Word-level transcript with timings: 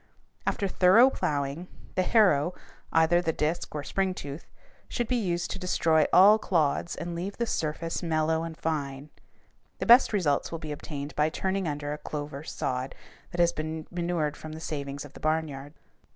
After 0.47 0.67
thorough 0.67 1.11
plowing, 1.11 1.67
the 1.93 2.01
harrow 2.01 2.55
either 2.91 3.21
the 3.21 3.31
disk 3.31 3.75
or 3.75 3.83
spring 3.83 4.15
tooth 4.15 4.47
should 4.89 5.07
be 5.07 5.15
used 5.15 5.51
to 5.51 5.59
destroy 5.59 6.07
all 6.11 6.39
clods 6.39 6.95
and 6.95 7.13
leave 7.13 7.37
the 7.37 7.45
surface 7.45 8.01
mellow 8.01 8.41
and 8.41 8.57
fine. 8.57 9.11
The 9.77 9.85
best 9.85 10.11
results 10.11 10.51
will 10.51 10.57
be 10.57 10.71
obtained 10.71 11.15
by 11.15 11.29
turning 11.29 11.67
under 11.67 11.93
a 11.93 11.99
clover 11.99 12.43
sod 12.43 12.95
that 13.29 13.39
has 13.39 13.53
been 13.53 13.85
manured 13.91 14.35
from 14.35 14.53
the 14.53 14.59
savings 14.59 15.05
of 15.05 15.13
the 15.13 15.19
barnyard. 15.19 15.75